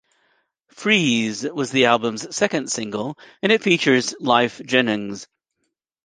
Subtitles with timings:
[0.69, 5.27] Freeze was the album's second single and it features Lyfe Jennings.